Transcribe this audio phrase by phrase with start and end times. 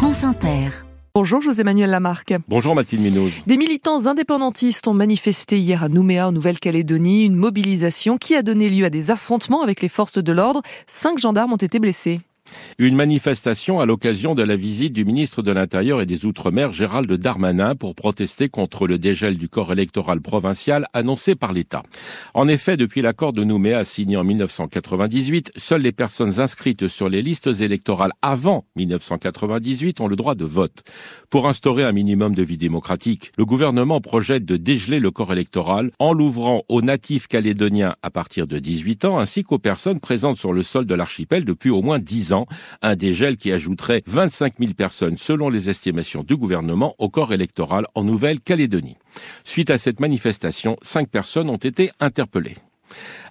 [0.00, 0.70] France Inter.
[1.14, 2.32] Bonjour José-Manuel Lamarque.
[2.48, 3.32] Bonjour Mathilde Minoz.
[3.46, 8.70] Des militants indépendantistes ont manifesté hier à Nouméa, en Nouvelle-Calédonie, une mobilisation qui a donné
[8.70, 10.62] lieu à des affrontements avec les forces de l'ordre.
[10.86, 12.18] Cinq gendarmes ont été blessés.
[12.78, 17.12] Une manifestation à l'occasion de la visite du ministre de l'Intérieur et des Outre-mer Gérald
[17.12, 21.82] Darmanin pour protester contre le dégel du corps électoral provincial annoncé par l'État.
[22.34, 27.22] En effet, depuis l'accord de Nouméa signé en 1998, seules les personnes inscrites sur les
[27.22, 30.82] listes électorales avant 1998 ont le droit de vote.
[31.28, 35.90] Pour instaurer un minimum de vie démocratique, le gouvernement projette de dégeler le corps électoral
[35.98, 40.52] en l'ouvrant aux natifs calédoniens à partir de 18 ans ainsi qu'aux personnes présentes sur
[40.52, 42.39] le sol de l'archipel depuis au moins 10 ans
[42.82, 47.86] un dégel qui ajouterait 25 000 personnes selon les estimations du gouvernement au corps électoral
[47.94, 48.96] en Nouvelle-Calédonie.
[49.44, 52.56] Suite à cette manifestation, cinq personnes ont été interpellées.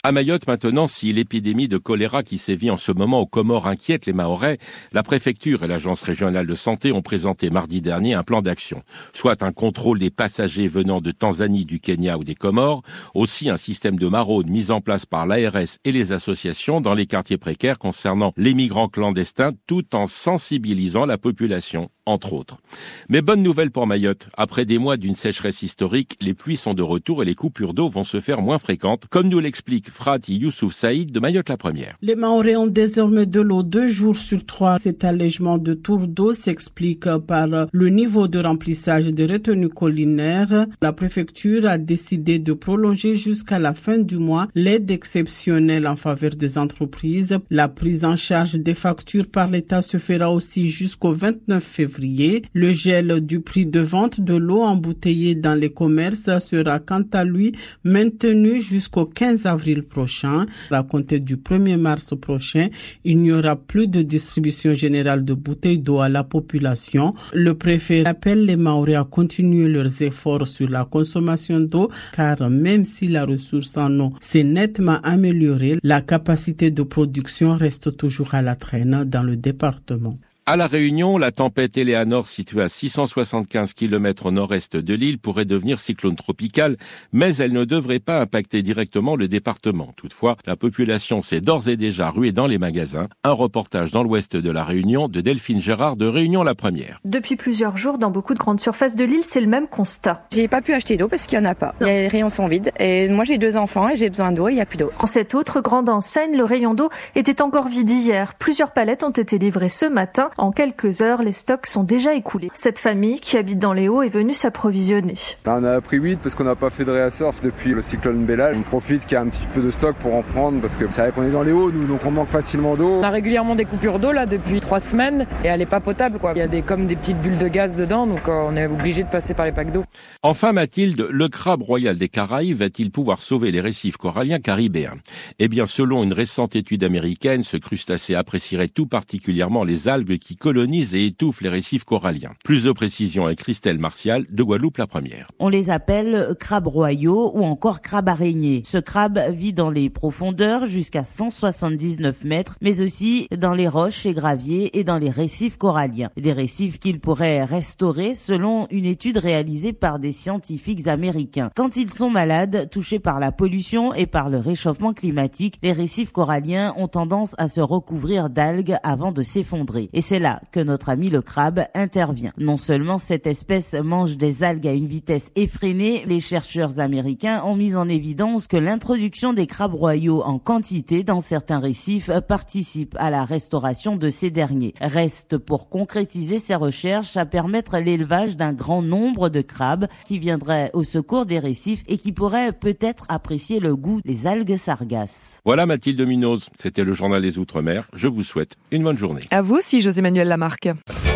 [0.01, 4.05] À Mayotte maintenant, si l'épidémie de choléra qui sévit en ce moment aux Comores inquiète
[4.05, 4.57] les Mahorais,
[4.93, 8.81] la préfecture et l'agence régionale de santé ont présenté mardi dernier un plan d'action,
[9.11, 12.81] soit un contrôle des passagers venant de Tanzanie, du Kenya ou des Comores,
[13.13, 17.05] aussi un système de maraude mis en place par l'ARS et les associations dans les
[17.05, 22.61] quartiers précaires concernant les migrants clandestins, tout en sensibilisant la population entre autres.
[23.09, 24.29] Mais bonne nouvelle pour Mayotte.
[24.37, 27.89] Après des mois d'une sécheresse historique, les pluies sont de retour et les coupures d'eau
[27.89, 31.95] vont se faire moins fréquentes, comme nous l'explique Frati Youssouf Saïd de Mayotte la Première.
[32.01, 34.79] Les Maoris ont désormais de l'eau deux jours sur trois.
[34.79, 40.67] Cet allègement de tour d'eau s'explique par le niveau de remplissage des retenues collinaires.
[40.81, 46.31] La préfecture a décidé de prolonger jusqu'à la fin du mois l'aide exceptionnelle en faveur
[46.35, 47.37] des entreprises.
[47.49, 52.43] La prise en charge des factures par l'État se fera aussi jusqu'au 29 février.
[52.53, 57.23] Le gel du prix de vente de l'eau embouteillée dans les commerces sera quant à
[57.23, 60.45] lui maintenu jusqu'au 15 avril prochain.
[60.71, 62.69] À compter du 1er mars prochain,
[63.03, 67.13] il n'y aura plus de distribution générale de bouteilles d'eau à la population.
[67.33, 72.83] Le préfet appelle les Maoris à continuer leurs efforts sur la consommation d'eau car même
[72.83, 78.41] si la ressource en eau s'est nettement améliorée, la capacité de production reste toujours à
[78.41, 80.17] la traîne dans le département.
[80.51, 85.45] À La Réunion, la tempête Eleanor, située à 675 km au nord-est de l'île, pourrait
[85.45, 86.75] devenir cyclone tropical,
[87.13, 89.93] mais elle ne devrait pas impacter directement le département.
[89.95, 93.09] Toutefois, la population s'est d'ores et déjà ruée dans les magasins.
[93.23, 96.99] Un reportage dans l'ouest de La Réunion de Delphine Gérard de Réunion la Première.
[97.05, 100.25] Depuis plusieurs jours, dans beaucoup de grandes surfaces de l'île, c'est le même constat.
[100.31, 101.75] J'ai pas pu acheter d'eau parce qu'il y en a pas.
[101.79, 104.57] Les rayons sont vides et moi j'ai deux enfants et j'ai besoin d'eau et il
[104.57, 104.91] y a plus d'eau.
[104.97, 108.33] En cette autre grande enseigne, le rayon d'eau était encore vide hier.
[108.33, 110.31] Plusieurs palettes ont été livrées ce matin.
[110.39, 112.49] En quelques heures, les stocks sont déjà écoulés.
[112.53, 115.15] Cette famille qui habite dans les Hauts est venue s'approvisionner.
[115.45, 118.51] On a pris 8 parce qu'on n'a pas fait de réassource depuis le cyclone Bella.
[118.55, 120.85] On profite qu'il y a un petit peu de stock pour en prendre parce que
[120.89, 122.99] c'est vrai qu'on est dans les Hauts, nous, donc on manque facilement d'eau.
[123.01, 126.19] On a régulièrement des coupures d'eau là depuis trois semaines et elle est pas potable
[126.19, 126.31] quoi.
[126.33, 128.65] Il y a des comme des petites bulles de gaz dedans, donc euh, on est
[128.65, 129.83] obligé de passer par les packs d'eau.
[130.23, 134.95] Enfin, Mathilde, le crabe royal des Caraïbes va-t-il pouvoir sauver les récifs coralliens caribéens?
[135.39, 140.28] Eh bien, selon une récente étude américaine, ce crustacé apprécierait tout particulièrement les algues qui
[140.35, 142.33] colonisent et étouffent les récifs coralliens.
[142.43, 145.27] Plus de précision avec Christelle Martial de Guadeloupe la première.
[145.39, 148.63] On les appelle crabes royaux ou encore crabes araignées.
[148.65, 154.13] Ce crabe vit dans les profondeurs jusqu'à 179 mètres, mais aussi dans les roches et
[154.13, 156.09] graviers et dans les récifs coralliens.
[156.17, 161.49] Des récifs qu'il pourrait restaurer selon une étude réalisée par des scientifiques américains.
[161.55, 166.11] Quand ils sont malades, touchés par la pollution et par le réchauffement climatique, les récifs
[166.11, 169.89] coralliens ont tendance à se recouvrir d'algues avant de s'effondrer.
[169.93, 172.31] Et c'est là que notre ami le crabe intervient.
[172.37, 177.55] Non seulement cette espèce mange des algues à une vitesse effrénée, les chercheurs américains ont
[177.55, 183.09] mis en évidence que l'introduction des crabes royaux en quantité dans certains récifs participe à
[183.09, 184.73] la restauration de ces derniers.
[184.81, 190.71] Reste pour concrétiser ces recherches à permettre l'élevage d'un grand nombre de crabes qui viendraient
[190.73, 195.39] au secours des récifs et qui pourraient peut-être apprécier le goût des algues sargasses.
[195.45, 197.87] Voilà Mathilde Minoz, c'était le journal des Outre-mer.
[197.93, 199.21] Je vous souhaite une bonne journée.
[199.31, 201.08] À vous aussi, José-Manuel Lamarque.